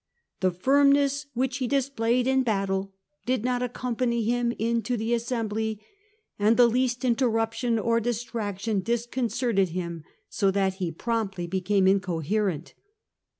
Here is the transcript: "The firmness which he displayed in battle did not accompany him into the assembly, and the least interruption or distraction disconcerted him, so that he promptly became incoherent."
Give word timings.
"The 0.41 0.49
firmness 0.49 1.27
which 1.35 1.57
he 1.57 1.67
displayed 1.67 2.25
in 2.25 2.41
battle 2.41 2.91
did 3.27 3.45
not 3.45 3.61
accompany 3.61 4.23
him 4.23 4.51
into 4.57 4.97
the 4.97 5.13
assembly, 5.13 5.79
and 6.39 6.57
the 6.57 6.65
least 6.65 7.05
interruption 7.05 7.77
or 7.77 7.99
distraction 7.99 8.79
disconcerted 8.79 9.69
him, 9.69 10.03
so 10.27 10.49
that 10.49 10.73
he 10.81 10.91
promptly 10.91 11.45
became 11.45 11.87
incoherent." 11.87 12.73